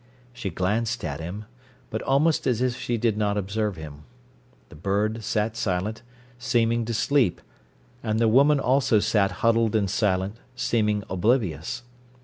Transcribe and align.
She 0.33 0.49
glanced 0.49 1.05
at 1.05 1.19
him, 1.19 1.45
but 1.91 2.01
almost 2.01 2.47
as 2.47 2.59
if 2.59 2.75
she 2.75 2.97
did 2.97 3.19
not 3.19 3.37
observe 3.37 3.75
him. 3.75 4.05
The 4.69 4.75
bird 4.75 5.23
sat 5.23 5.55
silent, 5.55 6.01
seeming 6.39 6.85
to 6.85 6.93
sleep, 6.95 7.39
and 8.01 8.17
the 8.17 8.27
woman 8.27 8.59
also 8.59 8.97
sat 8.99 9.29
huddled 9.45 9.75
and 9.75 9.87
silent, 9.87 10.37
seeming 10.55 11.03
oblivious. 11.07 11.83